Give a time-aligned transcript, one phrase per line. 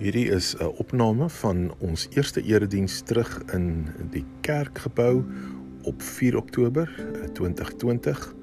[0.00, 5.24] Hierdie is 'n opname van ons eerste erediens terug in die kerkgebou
[5.82, 6.88] op 4 Oktober
[7.32, 8.34] 2020.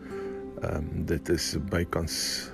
[0.62, 2.52] Ehm um, dit is bykans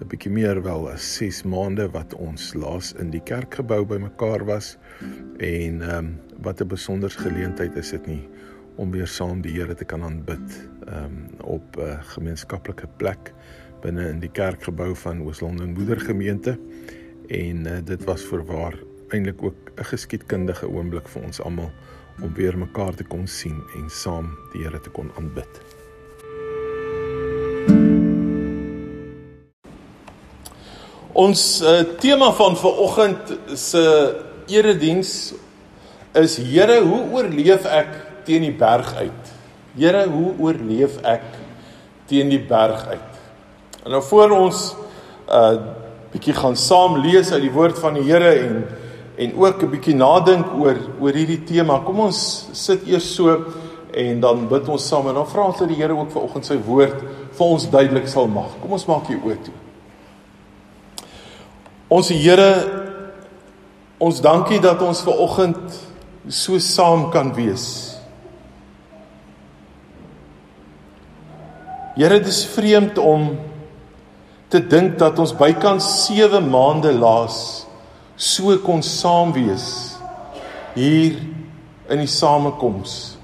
[0.00, 4.76] 'n bietjie meer wel as 6 maande wat ons laas in die kerkgebou bymekaar was
[5.38, 8.28] en ehm um, wat 'n besonders geleentheid is dit nie
[8.76, 13.34] om weer saam die Here te kan aanbid ehm um, op 'n gemeenskaplike plek
[13.82, 16.58] binne in die kerkgebou van Oos-London Moedergemeente
[17.30, 18.74] en uh, dit was voorwaar
[19.08, 21.70] eintlik ook 'n geskiedkundige oomblik vir ons almal
[22.22, 25.60] om weer mekaar te kon sien en saam die Here te kon aanbid.
[31.12, 33.82] Ons uh, tema van vanoggend se
[34.46, 35.32] erediens
[36.12, 37.88] is Here, hoe oorleef ek
[38.24, 39.32] teen die berg uit?
[39.76, 41.24] Here, hoe oorleef ek
[42.06, 43.10] teen die berg uit?
[43.84, 44.74] En nou voor ons
[45.28, 45.79] uh
[46.12, 48.62] bietjie gaan saam lees uit die woord van die Here en
[49.20, 51.80] en ook 'n bietjie nadink oor oor hierdie tema.
[51.84, 53.44] Kom ons sit eers so
[53.92, 56.56] en dan bid ons saam en dan vra ons dat die Here ook vanoggend sy
[56.56, 57.02] woord
[57.32, 58.60] vir ons duidelik sal maak.
[58.62, 59.54] Kom ons maak hier oor toe.
[61.88, 62.80] Ons Here
[63.98, 65.80] ons dankie dat ons vanoggend
[66.28, 67.96] so saam kan wees.
[71.96, 73.34] Here, dit is vreemd om
[74.50, 77.66] te dink dat ons bykans 7 maande laas
[78.20, 79.68] so kon saam wees
[80.74, 81.16] hier
[81.90, 83.16] in die samekoms.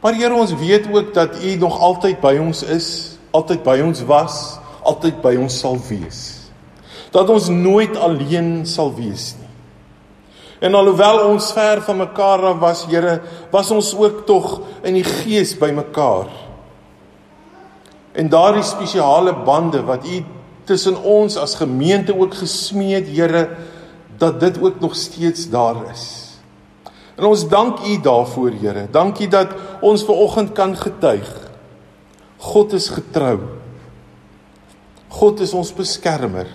[0.00, 2.88] Maar Here ons weet ook dat U nog altyd by ons is,
[3.30, 6.22] altyd by ons was, altyd by ons sal wees.
[7.12, 9.48] Dat ons nooit alleen sal wees nie.
[10.60, 13.20] En alhoewel ons ver van mekaar af was, Here,
[13.52, 16.28] was ons ook tog in die gees by mekaar.
[18.12, 20.24] En daardie spesiale bande wat U
[20.64, 23.48] tussen ons as gemeente ook gesmee het, Here,
[24.18, 26.26] dat dit ook nog steeds daar is.
[27.16, 28.88] En ons dank U daarvoor, Here.
[28.90, 31.30] Dankie dat ons ver oggend kan getuig.
[32.36, 33.38] God is getrou.
[35.08, 36.46] God is ons beskermer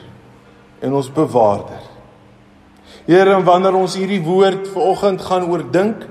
[0.80, 1.84] en ons bewaarder.
[3.06, 6.08] Here, wanneer ons hierdie woord ver oggend gaan oordink,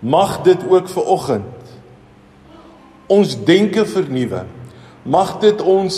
[0.00, 1.59] mag dit ook ver oggend
[3.10, 4.44] ons denke vernuwe.
[5.04, 5.96] Mag dit ons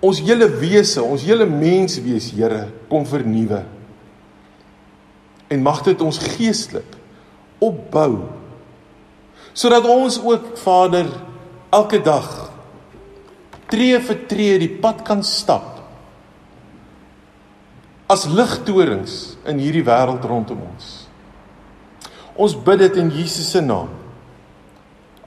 [0.00, 3.60] ons hele wese, ons hele mens wees, Here, kom vernuwe.
[5.52, 6.96] En mag dit ons geestelik
[7.60, 8.22] opbou
[9.50, 11.08] sodat ons ook Vader
[11.74, 12.28] elke dag
[13.68, 15.80] tree vir tree die pad kan stap
[18.10, 20.88] as ligtorings in hierdie wêreld rondom ons.
[22.34, 23.92] Ons bid dit in Jesus se naam.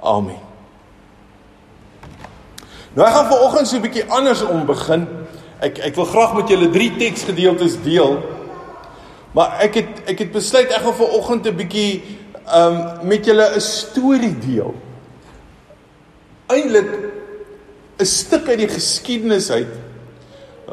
[0.03, 0.42] Amen.
[2.93, 5.07] Nou ek gaan vanoggend so 'n bietjie anders om begin.
[5.59, 8.21] Ek ek wil graag met julle drie teksgedeeltes deel.
[9.33, 12.03] Maar ek het ek het besluit ek gaan vanoggend 'n bietjie
[12.53, 14.75] um met julle 'n storie deel.
[16.47, 16.89] Eindelik
[17.99, 19.73] 'n stuk uit die geskiedenis uit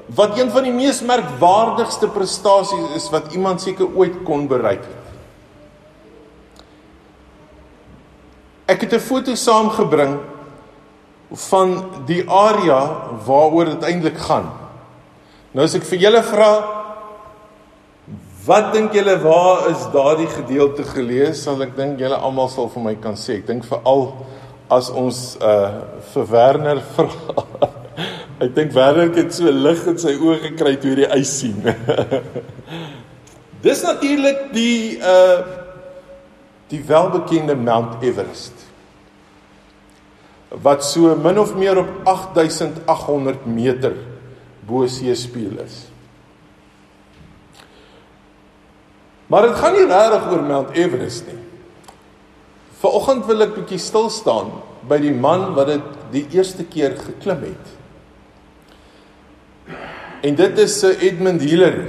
[0.06, 4.98] wat een van die mees merkwaardigste prestasies is wat iemand seker ooit kon bereik het.
[8.66, 10.19] Ek het 'n foto saamgebring
[11.31, 11.77] van
[12.07, 12.81] die area
[13.27, 14.51] waaroor dit eintlik gaan.
[15.55, 16.53] Nou as ek vir julle vra
[18.47, 22.87] wat dink julle waar is daardie gedeelte gelees sal ek dink julle almal sal vir
[22.89, 23.39] my kan sê.
[23.41, 24.09] Ek dink veral
[24.71, 27.45] as ons uh vir Werner vra.
[28.41, 31.61] ek dink Werner het so lig in sy oë gekry toe hy die ys sien.
[33.67, 35.59] Dis natuurlik die uh
[36.71, 38.59] die welbekende Mount Everest
[40.50, 43.94] wat so min of meer op 8800 meter
[44.66, 45.87] bo seespieël is.
[49.31, 51.38] Maar dit gaan nie regtig oor Mount Everest nie.
[52.83, 54.50] Vanoggend wil ek bietjie stil staan
[54.91, 57.76] by die man wat dit die eerste keer geklim het.
[60.26, 61.87] En dit is Sir Edmund Hillary.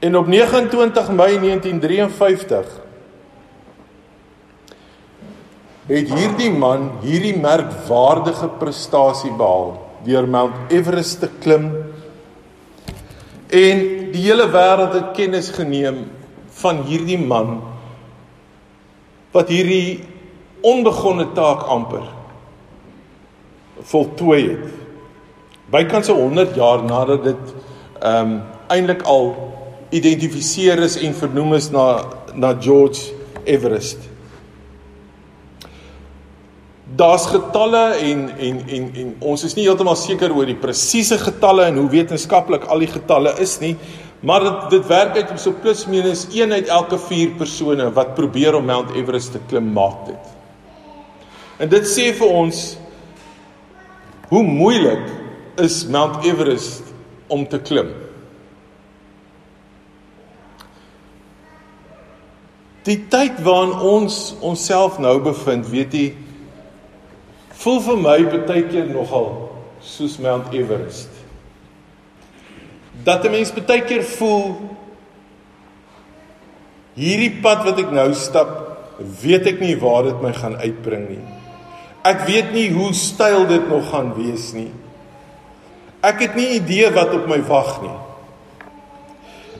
[0.00, 2.89] En op 29 Mei 1953
[5.90, 9.74] het hierdie man hierdie merkwaardige prestasie behaal
[10.06, 11.66] deur Mount Everest te klim
[13.50, 13.82] en
[14.14, 16.04] die hele wêreld het kennis geneem
[16.60, 17.58] van hierdie man
[19.34, 20.00] wat hierdie
[20.66, 22.06] onbegonne taak amper
[23.90, 24.64] voltooi het.
[25.70, 27.54] Bykans 100 jaar nadat dit
[28.00, 28.40] ehm um,
[28.70, 29.32] eintlik al
[29.90, 31.86] identifiseer is en vernoem is na
[32.34, 33.10] na George
[33.44, 34.09] Everest.
[36.96, 41.68] Daar's getalle en en en en ons is nie heeltemal seker oor die presiese getalle
[41.70, 43.76] en hoe wetenskaplik al die getalle is nie,
[44.26, 48.14] maar dit dit werk uit om so plus minus 1 uit elke 4 persone wat
[48.16, 50.32] probeer om Mount Everest te klim maak dit.
[51.62, 52.60] En dit sê vir ons
[54.30, 55.06] hoe moeilik
[55.62, 56.90] is Mount Everest
[57.28, 57.92] om te klim.
[62.88, 66.06] Die tyd waarin ons onsself nou bevind, weet jy,
[67.60, 68.18] voel vir my
[68.48, 69.30] baie keer nogal
[69.84, 71.10] soos Mount Everest.
[73.04, 74.56] Dat 'n mens baie keer voel
[76.94, 78.50] hierdie pad wat ek nou stap,
[79.22, 81.24] weet ek nie waar dit my gaan uitbring nie.
[82.04, 84.70] Ek weet nie hoe styl dit nog gaan wees nie.
[86.00, 87.96] Ek het nie idee wat op my wag nie.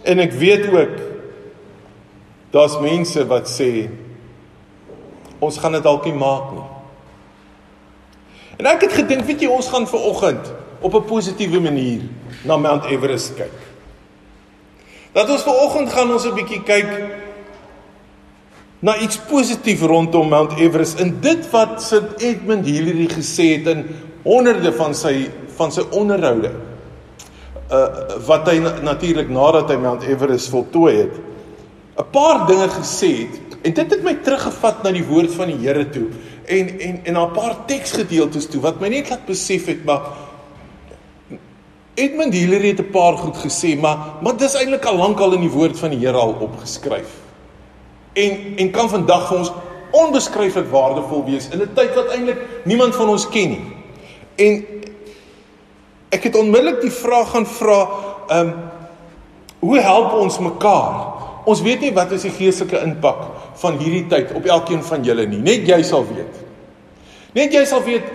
[0.04, 0.96] En ek weet ook
[2.50, 3.88] daar's mense wat sê
[5.38, 6.69] ons gaan dit dalk nie maak nie.
[8.60, 10.50] En ek het gedink, weet jy, ons gaan ver oggend
[10.84, 12.02] op 'n positiewe manier
[12.44, 13.56] na Mount Everest kyk.
[15.12, 16.90] Dat ons ver oggend gaan ons 'n bietjie kyk
[18.78, 23.86] na iets positief rondom Mount Everest en dit wat St Edmund Hillary gesê het in
[24.22, 26.52] honderde van sy van sy onderhoude.
[27.72, 27.88] Uh
[28.26, 31.14] wat hy natuurlik nadat hy Mount Everest voltooi het,
[31.96, 35.66] 'n paar dinge gesê het en dit het my teruggevat na die woord van die
[35.66, 36.08] Here toe
[36.50, 40.00] en en en 'n paar teksgedeeltes toe wat my net laat besef het maar
[41.94, 45.40] Edmund Hillary het 'n paar goed gesê maar maar dis eintlik al lank al in
[45.40, 47.10] die woord van die Here al opgeskryf.
[48.12, 49.52] En en kan vandag vir ons
[49.90, 53.64] onbeskryflik waardevol wees in 'n tyd wat eintlik niemand van ons ken nie.
[54.34, 54.64] En
[56.08, 57.88] ek het onmiddellik die vraag gaan vra,
[58.28, 58.54] ehm um,
[59.58, 61.06] hoe help ons mekaar?
[61.44, 63.16] Ons weet nie wat is die geestelike impak
[63.60, 65.40] van hierdie tyd op elkeen van julle nie.
[65.44, 66.40] Net jy sal weet.
[67.36, 68.08] Net jy sal weet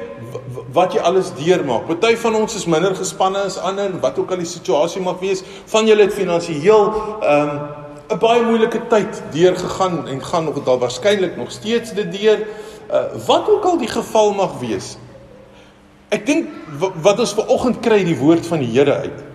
[0.76, 1.86] wat jy alles deurmaak.
[1.88, 5.44] Party van ons is minder gespanne as ander, wat ook al die situasie mag wees.
[5.72, 6.86] Van julle het finansiëel
[7.22, 7.58] ehm um,
[8.06, 12.44] 'n baie moeilike tyd deurgegaan en gaan nog dalk waarskynlik nog steeds dit deur.
[12.92, 14.98] Uh, wat ook al die geval mag wees.
[16.10, 16.50] Ek dink
[17.02, 19.26] wat ons ver oggend kry die woord van die Here uit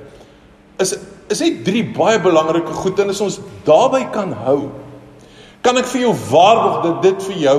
[0.81, 0.97] is
[1.31, 4.73] is net drie baie belangrike goed en as ons daarby kan hou,
[5.61, 7.59] kan ek vir jou waarborg dat dit vir jou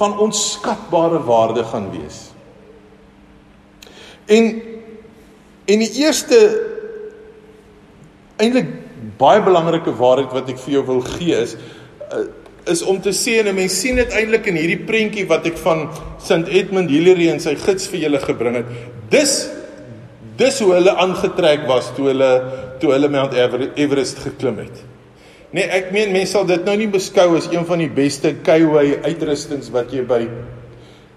[0.00, 2.28] van onskatbare waarde gaan wees.
[4.26, 4.52] En
[5.72, 6.38] en die eerste
[8.42, 8.70] eintlik
[9.18, 11.54] baie belangrike waarheid wat ek vir jou wil gee is
[12.10, 12.24] uh,
[12.72, 15.88] is om te sê en mense sien dit eintlik in hierdie prentjie wat ek van
[16.22, 18.76] St Edmund Hillary en sy gids vir julle gebring het.
[19.10, 19.34] Dis
[20.38, 22.30] dis hoe hulle aangetrek was toe hulle
[22.82, 24.82] toe hulle Mount Everest geklim het.
[25.52, 28.96] Nee, ek meen mense sal dit nou nie beskou as een van die beste Kaiway
[29.04, 30.22] uitrustings wat jy by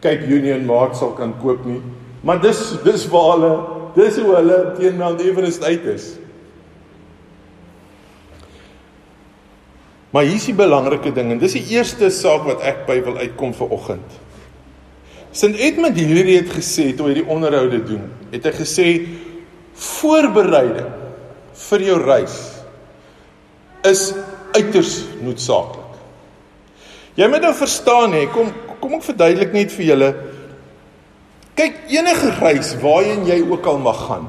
[0.03, 1.79] Cape Union Mart sal kan koop nie.
[2.25, 3.53] Maar dis dis waar hulle
[3.95, 6.09] dis hoe hulle teen Mount Everest uit is.
[10.11, 13.21] Maar hier is die belangrike ding en dis die eerste saak wat ek by wil
[13.23, 14.19] uitkom vir oggend.
[15.35, 18.89] St Edmund Hillary het gesê toe hy die onderhoude doen, het hy gesê
[19.75, 20.91] voorbereiding
[21.65, 22.35] vir jou reis
[23.89, 24.13] is
[24.55, 25.81] uiters noodsaaklik.
[27.15, 28.51] Jy moet nou verstaan hè, kom
[28.85, 30.09] kom ek verduidelik net vir julle.
[31.57, 34.27] Kyk, enige reis waarheen jy ook al mag gaan.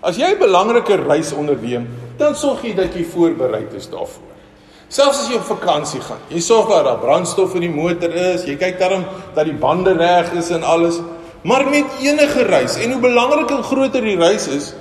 [0.00, 4.24] As jy 'n belangrike reis onderneem, dan sorg jy dat jy voorberei is daarvoor.
[4.88, 8.44] Selfs as jy op vakansie gaan, jy sorg dat daar brandstof in die motor is,
[8.44, 9.04] jy kyk daarom
[9.34, 11.00] dat die bande reg is en alles.
[11.42, 14.74] Maar met enige reis en hoe belangrik en groter die reis is,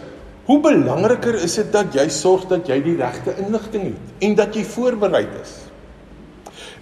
[0.46, 4.56] hoe belangriker is dit dat jy sorg dat jy die regte inligting het en dat
[4.56, 5.56] jy voorberei is.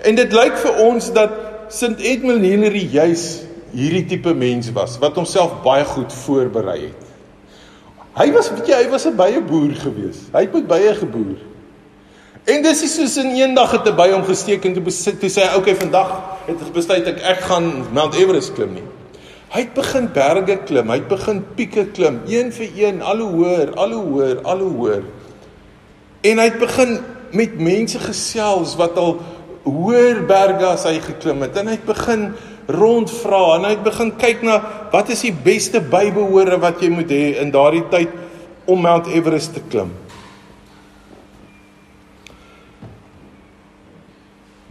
[0.04, 1.32] En dit lyk vir ons dat
[1.72, 3.44] St Edmund Hillary juis
[3.74, 7.10] hierdie tipe mens was wat homself baie goed voorberei het.
[8.14, 10.30] Hy was weet jy, hy was 'n baie boer gewees.
[10.34, 11.40] Hy het met baie geboer.
[12.46, 15.30] En dis is soos in eendag het 'n by hom gesteek en toe besit toe
[15.30, 16.10] sê hy okay vandag
[16.46, 18.84] het besluit ek ek gaan Mount Everest klim nie.
[19.54, 23.34] Hy het begin berge klim, hy het begin pieke klim, een vir een, al hoe
[23.36, 25.04] hoër, al hoe hoër, al hoe hoër.
[26.26, 26.96] En hy het begin
[27.38, 29.20] met mense gesels wat al
[29.64, 32.26] hoër berge as hy geklim het en hy het begin
[32.68, 34.58] rondvra en hy het begin kyk na
[34.92, 38.12] wat is die beste bybehore wat jy moet hê in daardie tyd
[38.66, 39.92] om Mount Everest te klim.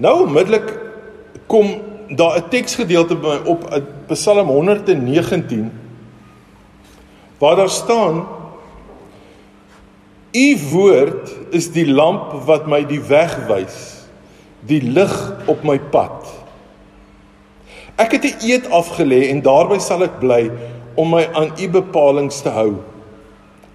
[0.02, 0.74] Nou onmiddellik
[1.46, 5.72] kom daar 'n teksgedeelte by my op in Psalm 119
[7.38, 8.26] waar daar staan
[10.32, 14.06] U woord is die lamp wat my die weg wys,
[14.64, 15.12] die lig
[15.50, 16.24] op my pad.
[18.00, 20.50] Ek het 'n eed afgelê en daarby sal ek bly
[20.96, 22.80] om my aan u bepalinge te hou.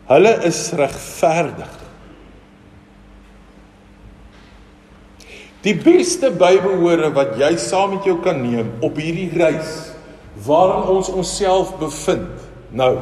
[0.08, 1.77] Hulle is regverdig.
[5.68, 9.90] Die beste bybehore wat jy saam met jou kan neem op hierdie reis
[10.46, 12.46] waarin ons onsself bevind.
[12.72, 12.94] Nou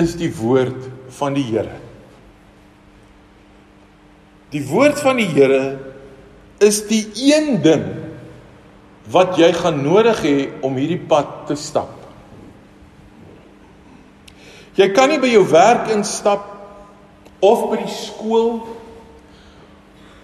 [0.00, 0.84] is die woord
[1.16, 1.78] van die Here.
[4.52, 5.62] Die woord van die Here
[6.60, 7.86] is die een ding
[9.10, 11.94] wat jy gaan nodig hê om hierdie pad te stap.
[14.76, 16.44] Jy kan nie by jou werk instap
[17.40, 18.60] of by die skool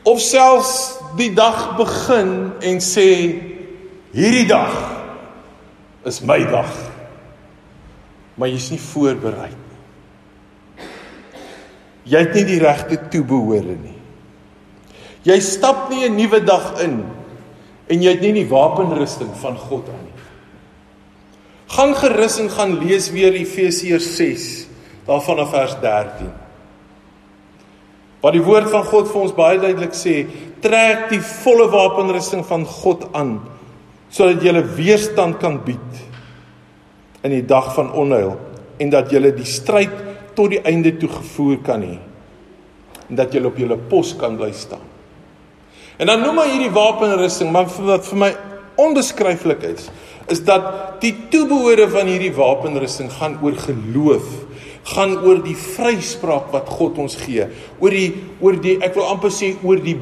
[0.06, 3.08] of selfs die dag begin en sê
[4.14, 4.74] hierdie dag
[6.06, 6.70] is my dag.
[8.38, 10.86] Maar jy's nie voorberei nie.
[12.06, 13.96] Jy het nie die regte toebehore nie.
[15.26, 17.02] Jy stap nie 'n nuwe dag in
[17.90, 20.22] en jy het nie die wapenrusting van God aan nie.
[21.66, 24.66] Gaan gerus en gaan lees weer Efesiërs 6
[25.06, 26.45] daarvan af vers 13.
[28.26, 30.24] Wat die woord van God vir ons baie duidelik sê,
[30.64, 33.36] trek die volle wapenrusting van God aan
[34.10, 36.00] sodat jy weerstand kan bied
[37.26, 38.34] in die dag van onheil
[38.82, 39.94] en dat jy die stryd
[40.34, 41.96] tot die einde toe gevoer kan hê
[43.06, 44.82] en dat jy op jou pos kan bly staan.
[45.96, 48.32] En dan noem hy hierdie wapenrusting, maar wat vir my
[48.82, 49.86] onbeskryflik is,
[50.32, 54.26] is dat die toebehore van hierdie wapenrusting gaan oor geloof,
[54.86, 57.48] gaan oor die vryspraak wat God ons gee,
[57.82, 59.96] oor die oor die ek wil amper sê oor die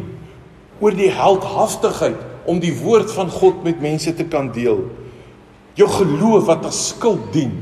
[0.83, 4.85] oor die heldhaftigheid om die woord van God met mense te kan deel.
[5.79, 7.55] Jou geloof wat as skuld dien.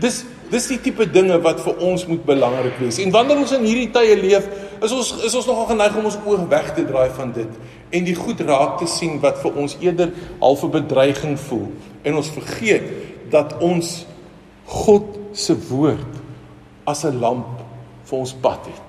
[0.00, 2.98] Dis dis die tipe dinge wat vir ons moet belangrik wees.
[2.98, 4.48] En wanneer ons in hierdie tye leef,
[4.82, 8.06] is ons is ons nogal geneig om ons oë weg te draai van dit en
[8.06, 11.68] die goed raak te sien wat vir ons eerder half 'n bedreiging voel
[12.02, 12.86] en ons vergeet
[13.30, 14.06] dat ons
[14.64, 16.19] God se woord
[16.90, 17.60] as 'n lamp
[18.04, 18.88] vir ons pad het.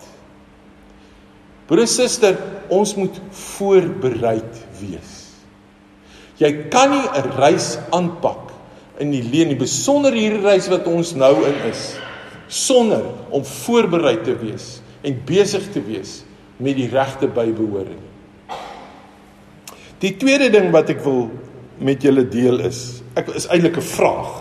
[1.67, 2.37] Broer en suster,
[2.69, 5.11] ons moet voorbereid wees.
[6.41, 8.51] Jy kan nie 'n reis aanpak
[8.99, 11.95] in die lewe nie, besonder hierdie reis wat ons nou in is,
[12.47, 16.23] sonder om voorberei te wees en besig te wees
[16.57, 18.57] met die regte bybehore nie.
[20.01, 21.29] Die tweede ding wat ek wil
[21.79, 24.40] met julle deel is, ek is eintlik 'n vraag.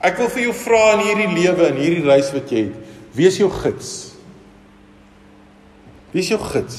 [0.00, 3.36] Ek wil vir jou vra in hierdie lewe en hierdie reis wat jy het, wees
[3.40, 3.90] jou gids.
[6.14, 6.78] Wie is jou gids?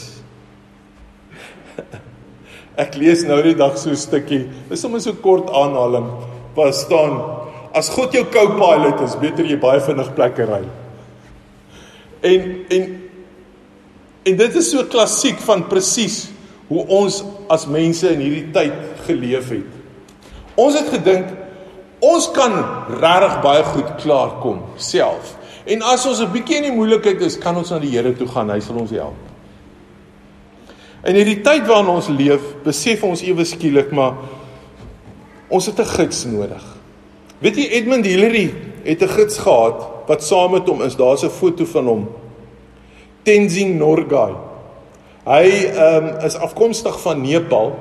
[2.83, 6.09] Ek lees nou die dag so 'n stukkie, is sommer so kort aanhaling,
[6.55, 7.19] waar staan
[7.77, 10.63] as God jou co-pilot is, beter jy baie vinnig plekke ry.
[12.25, 12.89] En en
[14.21, 16.27] en dit is so klassiek van presies
[16.69, 18.75] hoe ons as mense in hierdie tyd
[19.07, 19.79] geleef het.
[20.55, 21.31] Ons het gedink
[22.01, 22.53] ons kan
[22.89, 25.37] regtig baie goed klaar kom self.
[25.65, 28.27] En as ons 'n bietjie in die moeilikheid is, kan ons na die Here toe
[28.27, 29.15] gaan, hy sal ons help.
[31.05, 34.13] In hierdie tyd waarin ons leef, besef ons ewe skielik maar
[35.49, 36.63] ons het 'n gids nodig.
[37.39, 38.53] Weet jy Edmund Hillary
[38.83, 40.95] het 'n gids gehad wat saam met hom is.
[40.95, 42.09] Daar's 'n foto van hom.
[43.23, 44.33] Tenzing Norgay.
[45.25, 45.45] Hy
[45.77, 47.75] um, is afkomstig van Nepal.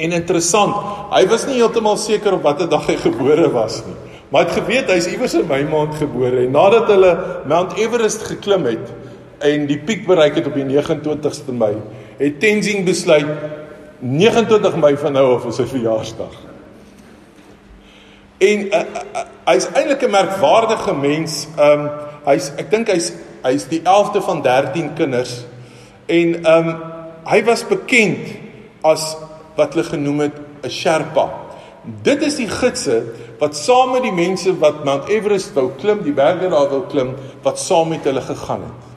[0.00, 0.76] En interessant,
[1.12, 3.96] hy was nie heeltemal seker op watter dag hy gebore was nie.
[4.30, 7.14] Maar hy het geweet hy's iewers in my maand gebore en nadat hulle
[7.50, 8.92] Mount Everest geklim het
[9.42, 11.74] en die piek bereik het op die 29ste Mei,
[12.20, 13.28] het Tenzing besluit
[14.00, 16.36] 29 Mei van nou af is sy verjaarsdag.
[18.40, 21.48] En uh, uh, hy's eintlik 'n merkwaardige mens.
[21.60, 21.88] Um
[22.24, 25.44] hy's ek dink hy's hy's die 11de van 13 kinders
[26.06, 26.70] en um
[27.28, 28.28] hy was bekend
[28.84, 29.16] as
[29.60, 31.28] wat hulle genoem het 'n Sherpa.
[32.02, 33.02] Dit is die gidse
[33.40, 37.14] wat saam met die mense wat Mount Everest wou klim, die berge daar wou klim,
[37.42, 38.90] wat saam met hulle gegaan het.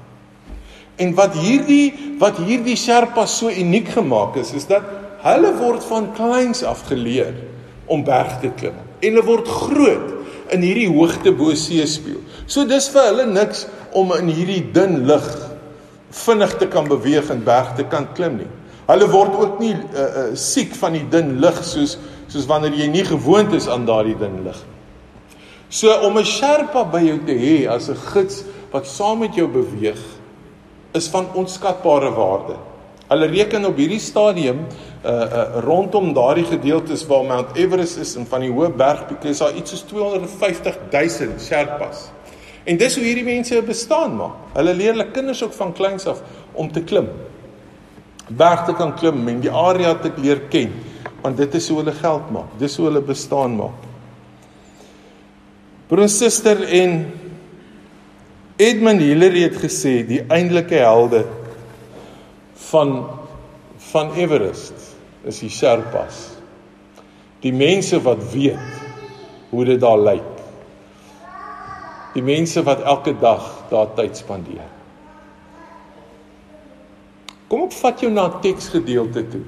[0.96, 4.84] En wat hierdie wat hierdie Sherpa so uniek gemaak is, is dat
[5.24, 7.34] hulle word van kleins af geleer
[7.86, 8.75] om berg te klim.
[9.00, 10.12] En hulle word groot
[10.53, 12.22] in hierdie hoogte bo see speel.
[12.46, 15.25] So dis vir hulle niks om in hierdie dun lug
[16.13, 18.51] vinnig te kan beweeg en berg te kan klim nie.
[18.88, 21.98] Hulle word ook nie uh, uh, siek van die dun lug soos
[22.28, 24.74] soos wanneer jy nie gewoond is aan daardie dun lug nie.
[25.74, 29.48] So om 'n Sherpa by jou te hê as 'n gids wat saam met jou
[29.48, 30.02] beweeg
[30.94, 32.56] is van onskatbare waarde.
[33.10, 34.66] Hulle reken op hierdie stadium
[35.06, 39.40] uh uh rondom daardie gedeeltes waar Mount Everest is en van die hoë bergpieke is
[39.40, 42.12] daar iets soos 250 000 Sherpas.
[42.63, 44.36] En dis hoe hierdie mense bestaan maak.
[44.54, 46.22] Hulle leer hulle kinders ook van kleins af
[46.54, 47.10] om te klim.
[48.27, 50.72] Berg te kan klim en die area te leer ken,
[51.22, 52.53] want dit is hoe hulle geld maak.
[52.60, 53.89] Dis hoe hulle bestaan maak.
[55.88, 56.98] Broer en suster en
[58.58, 61.25] Edmund Hillary het gesê die eintlike helde
[62.70, 62.96] van
[63.92, 64.94] van Everest
[65.27, 66.32] is die Sherpas.
[67.44, 70.30] Die mense wat weet hoe dit daar lyk.
[72.15, 74.73] Die mense wat elke dag daar tyd spandeer.
[77.53, 79.43] Kom op vat jou na 'n teksgedeelte toe.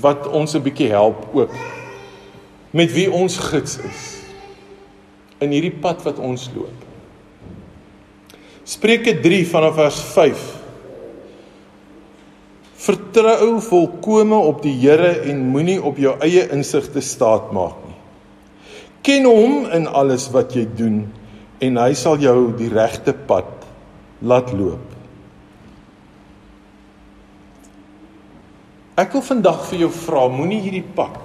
[0.00, 1.52] Wat ons 'n bietjie help ook
[2.70, 4.00] met wie ons gids is
[5.38, 6.80] in hierdie pad wat ons loop.
[8.64, 10.56] Spreuke 3 vanaf vers 5
[12.74, 18.00] Vertrou volkome op die Here en moenie op jou eie insig te staat maak nie.
[19.02, 21.12] Ken hom in alles wat jy doen
[21.58, 23.52] en hy sal jou die regte pad
[24.20, 24.95] laat loop.
[28.96, 31.20] Ek wil vandag vir jou vra, moenie hierdie pad,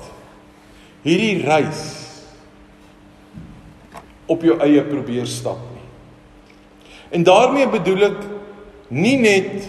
[1.06, 1.86] hierdie reis
[4.32, 5.88] op jou eie probeer stap nie.
[7.16, 8.20] En daarmee bedoel ek
[8.92, 9.66] nie net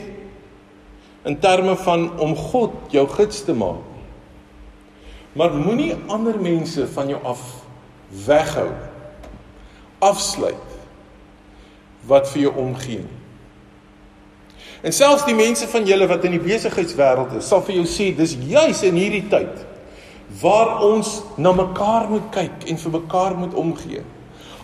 [1.26, 3.86] in terme van om God jou gids te maak.
[5.38, 7.40] Maar moenie ander mense van jou af
[8.26, 8.68] weghou.
[10.02, 10.78] Afsluit
[12.10, 13.21] wat vir jou omgee nie.
[14.82, 18.10] En selfs die mense van julle wat in die besigheidswêreld is, sal vir jou sê
[18.16, 19.68] dis juis in hierdie tyd
[20.40, 24.02] waar ons na mekaar moet kyk en vir mekaar moet omgee.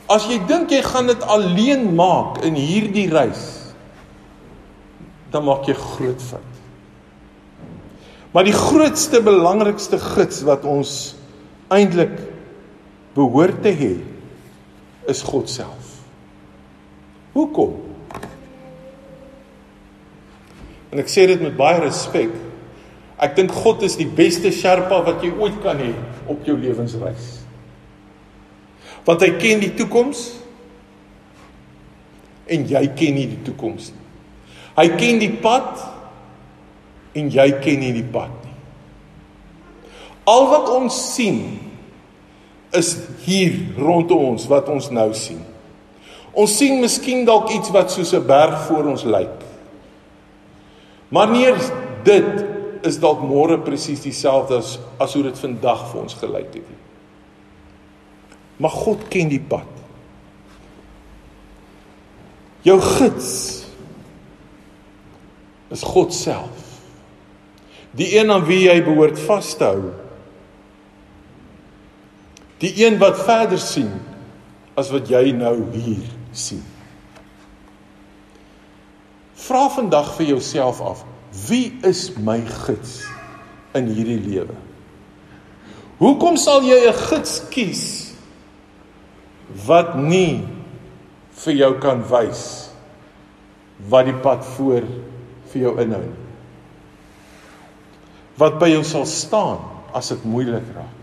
[0.08, 3.44] As jy dink jy gaan dit alleen maak in hierdie reis,
[5.30, 6.54] dan maak jy groot fout.
[8.32, 10.94] Maar die grootste belangrikste gids wat ons
[11.72, 12.16] eintlik
[13.16, 13.92] behoort te hê
[15.08, 15.92] is God self.
[17.36, 17.87] Hoekom?
[20.92, 22.32] En ek sê dit met baie respek.
[23.18, 25.90] Ek dink God is die beste Sherpa wat jy ooit kan hê
[26.30, 27.40] op jou lewensreis.
[29.08, 30.24] Want hy ken die toekoms
[32.48, 34.04] en jy ken nie die toekoms nie.
[34.78, 35.82] Hy ken die pad
[37.18, 38.54] en jy ken nie die pad nie.
[40.28, 41.40] Al wat ons sien
[42.76, 45.40] is hier rondom ons wat ons nou sien.
[46.38, 49.47] Ons sien miskien dalk iets wat soos 'n berg voor ons lyk.
[51.08, 51.46] Maar nie
[52.04, 52.44] dit
[52.86, 56.82] is dalk môre presies dieselfde as as hoe dit vandag vir ons gelyk het nie.
[58.58, 59.70] Maar God ken die pad.
[62.66, 63.30] Jou gids
[65.70, 66.64] is God self.
[67.98, 69.92] Die een aan wie jy behoort vas te hou.
[72.58, 73.92] Die een wat verder sien
[74.78, 76.02] as wat jy nou hier
[76.34, 76.64] sien.
[79.48, 81.04] Vra vandag vir jouself af,
[81.48, 83.00] wie is my gids
[83.76, 84.56] in hierdie lewe?
[85.98, 87.84] Hoekom sal jy 'n gids kies
[89.66, 90.44] wat nie
[91.44, 92.70] vir jou kan wys
[93.88, 94.84] wat die pad voor
[95.52, 96.28] vir jou inhou nie?
[98.38, 99.58] wat by jou sal staan
[99.96, 100.94] as dit moeilik raak.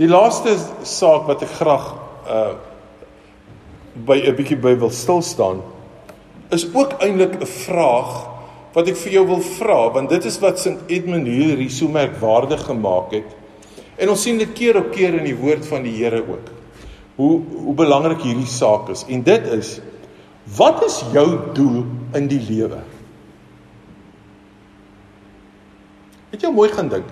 [0.00, 0.54] Die laaste
[0.88, 1.88] saak wat ek graag
[2.26, 2.52] uh
[3.94, 5.62] by 'n bietjie by wil stil staan
[6.52, 8.28] is ook eintlik 'n vraag
[8.72, 12.64] wat ek vir jou wil vra want dit is wat St Edmund Hillary so merkwaardig
[12.64, 13.28] gemaak het.
[13.96, 16.48] En ons sien dit keer op keer in die woord van die Here ook.
[17.16, 19.80] Hoe hoe belangrik hierdie saak is en dit is
[20.56, 22.80] wat is jou doel in die lewe?
[26.30, 27.04] Het jy mooi gaan dink?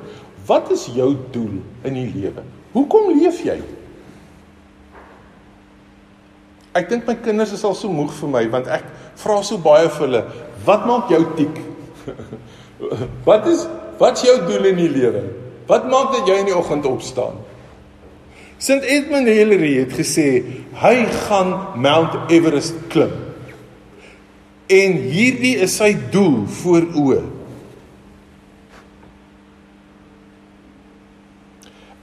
[0.47, 2.43] Wat is jou doel in die lewe?
[2.73, 3.61] Hoekom leef jy?
[6.76, 8.85] Ek dink my kinders is al so moeg vir my want ek
[9.20, 10.24] vra so baie vir hulle,
[10.66, 11.56] wat maak jou tik?
[13.28, 13.66] wat is
[14.00, 15.24] wat's jou doel in die lewe?
[15.70, 17.40] Wat maak dat jy in die oggend opstaan?
[18.61, 20.28] St Edmund Hillary het gesê
[20.83, 20.94] hy
[21.26, 23.12] gaan Mount Everest klim.
[24.70, 27.20] En hierdie is sy doel voor oë.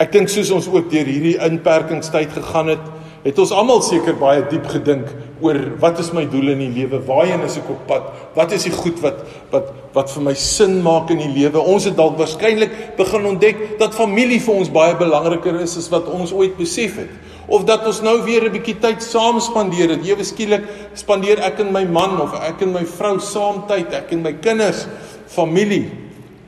[0.01, 2.89] Ek dink soos ons ook deur hierdie inperkingstyd gegaan het,
[3.27, 5.09] het ons almal seker baie diep gedink
[5.43, 7.01] oor wat is my doel in die lewe?
[7.05, 8.05] Waarheen is ek op pad?
[8.37, 9.19] Wat is die goed wat
[9.51, 11.59] wat wat vir my sin maak in die lewe?
[11.59, 16.07] Ons het dalk waarskynlik begin ontdek dat familie vir ons baie belangriker is as wat
[16.07, 17.11] ons ooit besef het.
[17.51, 20.07] Of dat ons nou weer 'n bietjie tyd saam spandeer het.
[20.07, 20.63] Ewe skielik
[20.93, 24.33] spandeer ek en my man of ek en my vrou saam tyd, ek en my
[24.33, 24.87] kinders,
[25.27, 25.91] familie.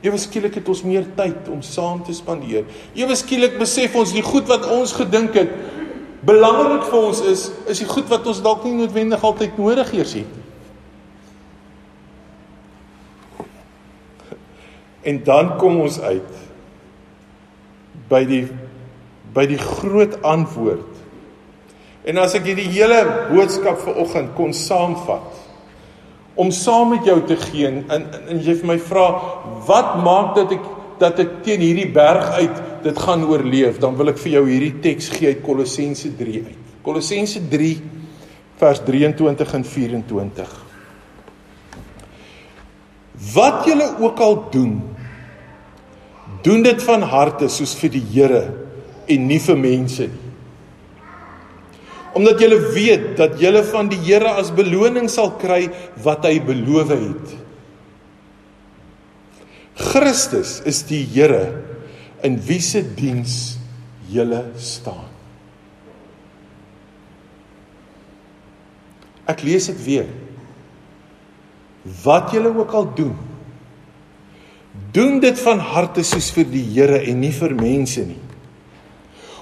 [0.02, 2.64] Ewe skielik het ons meer tyd om saam te spandeer.
[2.94, 5.48] Ewe skielik besef ons die goed wat ons gedink het
[6.26, 10.14] belangrik vir ons is, is die goed wat ons dalk nie noodwendig altyd nodig eers
[10.20, 10.46] het nie.
[15.10, 16.32] En dan kom ons uit
[18.10, 18.44] by die
[19.30, 20.88] by die groot antwoord.
[22.02, 25.38] En as ek hierdie hele boodskap vanoggend kon saamvat
[26.40, 29.06] om saam met jou te gee en en, en jy vir my vra,
[29.68, 30.66] wat maak dat ek
[31.00, 34.76] dat ek teen hierdie berg uit dit gaan oorleef, dan wil ek vir jou hierdie
[34.84, 36.70] teks gee uit Kolossense 3 uit.
[36.84, 37.74] Kolossense 3
[38.60, 40.56] vers 23 en 24.
[43.34, 44.74] Wat julle ook al doen,
[46.44, 48.42] doen dit van harte soos vir die Here
[49.10, 50.26] en nie vir mense nie.
[52.16, 55.68] Omdat julle weet dat julle van die Here as beloning sal kry
[56.02, 57.36] wat hy beloof het.
[59.80, 61.46] Christus is die Here
[62.26, 63.56] in wie se diens
[64.12, 65.08] julle staan.
[69.30, 70.08] Ek lees dit weer.
[72.04, 73.14] Wat julle ook al doen,
[74.92, 78.20] doen dit van harte soos vir die Here en nie vir mense nie.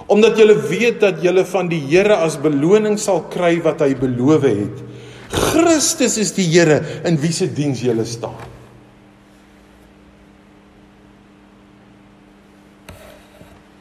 [0.09, 4.47] Omdat julle weet dat julle van die Here as beloning sal kry wat hy beloof
[4.47, 4.85] het.
[5.29, 8.58] Christus is die Here in wie se diens julle staan.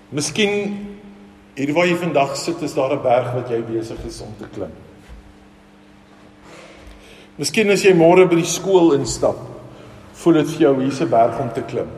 [0.09, 0.87] Miskien
[1.59, 4.47] hier waar jy vandag sit is daar 'n berg wat jy besig is om te
[4.55, 4.73] klim.
[7.37, 9.37] Miskien as jy môre by die skool instap,
[10.15, 11.89] voel dit vir jou hier's 'n berg om te klim.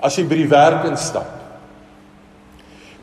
[0.00, 1.40] As jy by die werk instap.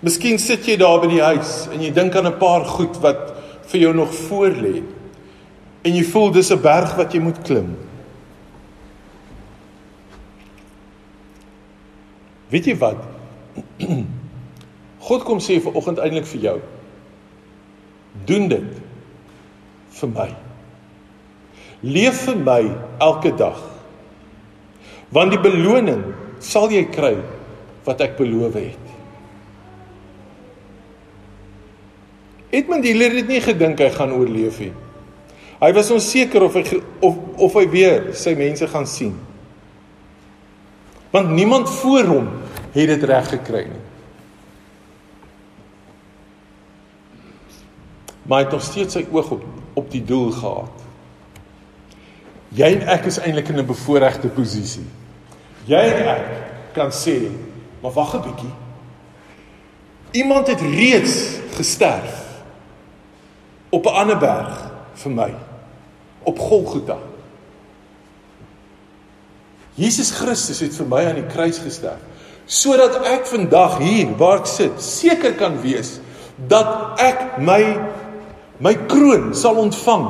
[0.02, 3.34] Miskien sit jy daar by die huis en jy dink aan 'n paar goed wat
[3.68, 4.84] vir jou nog voor lê.
[5.84, 7.78] En jy voel dis 'n berg wat jy moet klim.
[12.50, 13.19] Weet jy wat?
[15.08, 16.58] God kom sê vir oggend eintlik vir jou.
[18.30, 18.80] Doen dit
[20.00, 20.30] vir my.
[21.84, 22.62] Leef vir my
[23.00, 23.60] elke dag.
[25.16, 26.04] Want die beloning
[26.44, 27.16] sal jy kry
[27.88, 28.86] wat ek beloof het.
[32.50, 34.74] Edmund Hillary het nie gedink hy gaan oorleef nie.
[35.60, 36.64] Hy was onseker of hy
[37.04, 39.14] of of hy weer sy mense gaan sien.
[41.14, 42.30] Want niemand voor hom
[42.72, 43.86] het dit reg gekry nie.
[48.24, 49.44] Maar hy het nog steeds sy oog op
[49.80, 50.86] op die doel gehad.
[52.58, 54.88] Jy en ek is eintlik in 'n bevoordeelde posisie.
[55.66, 56.26] Jy en ek
[56.74, 57.30] kan sê,
[57.82, 58.54] maar wag 'n bietjie.
[60.12, 62.44] Iemand het reeds gesterf
[63.70, 65.34] op 'n ander berg vir my
[66.24, 66.98] op Golgotha.
[69.74, 72.09] Jesus Christus het vir my aan die kruis gesterf
[72.50, 76.00] sodat ek vandag hier waar ek sit seker kan wees
[76.50, 77.62] dat ek my
[78.60, 80.08] my kroon sal ontvang.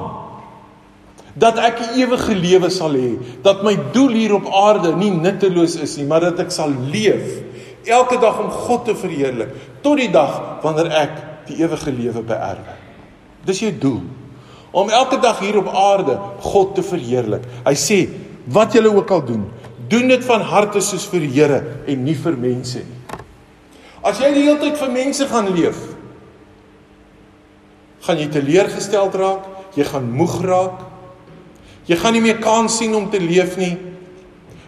[1.35, 3.19] Dat ek 'n ewige lewe sal hê.
[3.43, 7.43] Dat my doel hier op aarde nie nutteloos is nie maar dat ek sal leef.
[7.85, 9.49] Elke dag om God te verheerlik.
[9.81, 11.11] Tot die dag wanneer ek
[11.47, 12.73] die ewige lewe beerwe.
[13.45, 14.01] Dis jou doel.
[14.71, 17.43] Om elke dag hier op aarde God te verheerlik.
[17.65, 18.09] Hy sê
[18.45, 19.45] wat julle ook al doen
[19.89, 22.99] doen dit van harte soos vir die Here en nie vir mense nie.
[24.05, 25.79] As jy die hele tyd vir mense gaan leef,
[28.05, 30.85] gaan jy teleurgesteld raak, jy gaan moeg raak.
[31.89, 33.73] Jy gaan nie meer kans sien om te leef nie,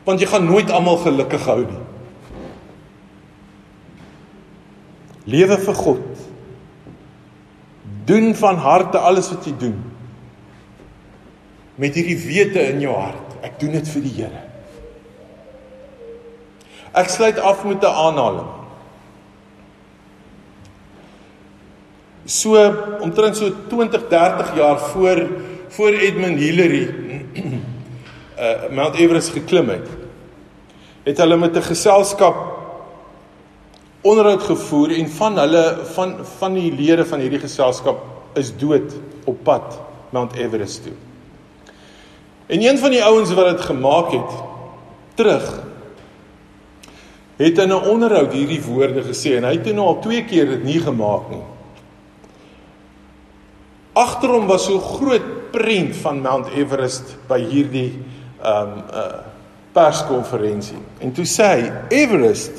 [0.08, 1.82] want jy gaan nooit almal gelukkig hou nie.
[5.32, 6.24] Lewe vir God.
[8.10, 9.78] Doen van harte alles wat jy doen.
[11.80, 14.48] Met hierdie wete in jou hart, ek doen dit vir die Here.
[16.92, 18.48] Ek sluit af met 'n aanhaling.
[22.26, 22.56] So
[23.00, 25.28] omtrent so 20, 30 jaar voor
[25.68, 26.96] voor Edmund Hillary
[28.40, 29.88] uh Mount Everest geklim het,
[31.04, 32.36] het hulle met 'n geselskap
[34.02, 39.44] onderhoud gevoer en van hulle van van die lede van hierdie geselskap is dood op
[39.44, 40.94] pad Mount Everest toe.
[42.46, 44.32] En een van die ouens wat dit gemaak het
[45.14, 45.71] terug
[47.44, 50.64] het in 'n onderhoud hierdie woorde gesê en hy het nou al twee keer dit
[50.64, 51.44] nie gemaak nie.
[53.94, 58.00] Agter hom was so groot prent van Mount Everest by hierdie
[58.44, 59.30] um uh
[59.72, 60.78] perskonferensie.
[61.00, 62.52] En toe sê hy, "Everest,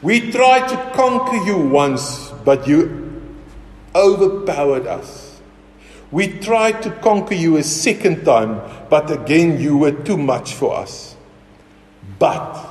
[0.00, 2.88] we tried to conquer you once, but you
[3.94, 5.40] overpowered us.
[6.10, 10.76] We tried to conquer you a second time, but again you were too much for
[10.76, 11.16] us.
[12.18, 12.65] But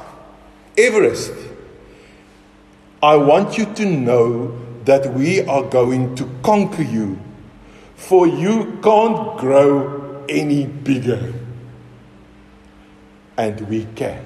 [0.77, 1.33] Everest,
[3.01, 7.17] I want you to know that we are going to conquer you,
[7.95, 11.33] for you can't grow any bigger.
[13.37, 14.25] And we can.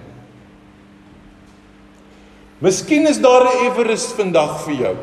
[2.62, 4.96] Miskien is daar 'n Everest vandag vir jou.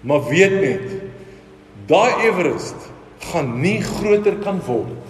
[0.00, 1.02] Maar weet net,
[1.86, 2.76] daai Everest
[3.18, 5.02] gaan nie groter kan word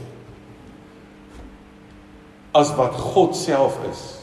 [2.52, 4.17] as wat God self is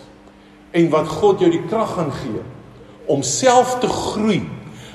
[0.75, 2.43] en wat God jou die krag gaan gee
[3.11, 4.41] om self te groei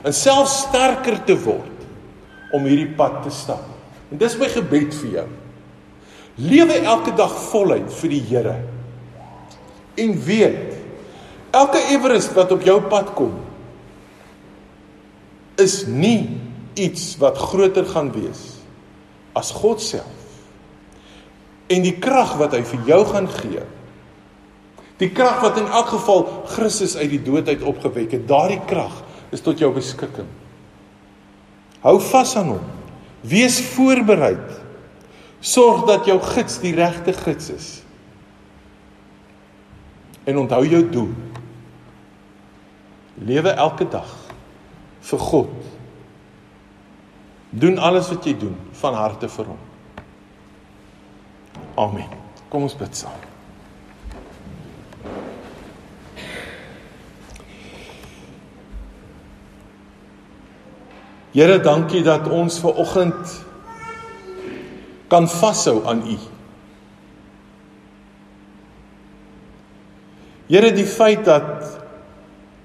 [0.05, 3.63] en self sterker te word om hierdie pad te stap.
[4.11, 5.27] En dis my gebed vir jou.
[6.41, 8.57] Lewe elke dag voluit vir die Here.
[10.01, 10.81] En weet
[11.51, 13.35] Elke Everest wat op jou pad kom
[15.61, 16.31] is nie
[16.79, 18.63] iets wat groter gaan wees
[19.37, 20.21] as God self.
[21.71, 23.65] En die krag wat hy vir jou gaan gee.
[25.01, 29.01] Die krag wat in elk geval Christus uit die dood uit opgewek het, daardie krag
[29.33, 30.29] is tot jou beskikking.
[31.81, 32.67] Hou vas aan hom.
[33.25, 34.59] Wees voorbereid.
[35.41, 37.69] Sorg dat jou gids die regte gids is.
[40.29, 41.15] En onthou jou doel.
[43.25, 44.13] Lewe elke dag
[45.09, 45.57] vir God.
[47.51, 49.67] Doen alles wat jy doen van harte vir hom.
[51.81, 52.17] Amen.
[52.53, 53.30] Kom ons bid saam.
[61.31, 63.35] Here, dankie dat ons ver oggend
[65.11, 66.17] kan vashou aan U.
[70.51, 71.79] Here, die feit dat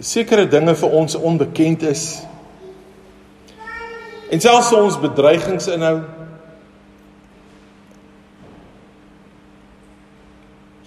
[0.02, 2.08] sekere dinge vir ons onbekend is.
[4.34, 6.00] En selfs ons bedreigings inhou.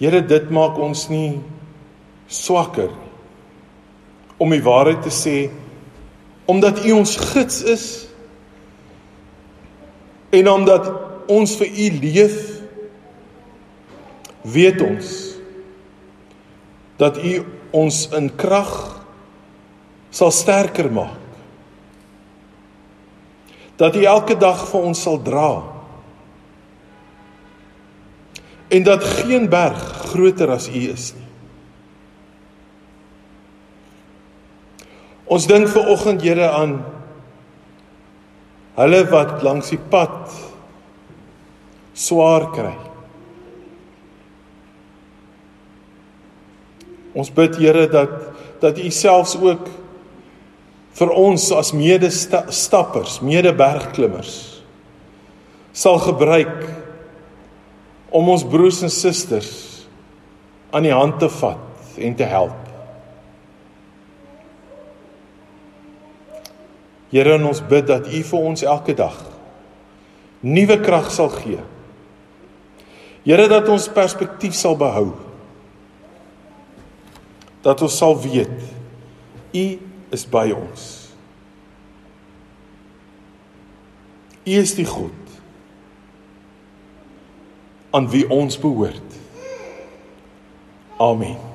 [0.03, 1.39] Here, dit maak ons nie
[2.27, 2.91] swakker
[4.39, 5.37] om die waarheid te sê
[6.49, 7.85] omdat U ons gids is
[10.33, 10.89] en omdat
[11.29, 12.39] ons vir U leef
[14.49, 15.11] weet ons
[16.99, 17.33] dat U
[17.71, 18.73] ons in krag
[20.09, 21.17] sal sterker maak.
[23.79, 25.51] Dat U elke dag vir ons sal dra.
[28.73, 29.79] En dat geen berg
[30.11, 31.28] groter as U is nie.
[35.29, 36.79] Ons dink ver oggend Here aan
[38.79, 40.31] hulle wat langs die pad
[41.93, 42.75] swaar kry.
[47.13, 48.15] Ons bid Here dat
[48.59, 49.69] dat U selfs ook
[50.99, 54.33] vir ons as medestappers, medebergklimmers
[55.71, 56.65] sal gebruik
[58.11, 59.53] om ons broers en susters
[60.75, 62.68] aan die hand te vat en te help.
[67.09, 69.17] Here, ons bid dat U vir ons elke dag
[70.39, 71.59] nuwe krag sal gee.
[73.25, 75.09] Here, dat ons perspektief sal behou.
[77.65, 78.55] Dat ons sal weet
[79.51, 79.65] U
[80.15, 80.87] is by ons.
[84.45, 85.15] U is die God
[87.91, 89.17] aan wie ons behoort.
[91.01, 91.48] Amen.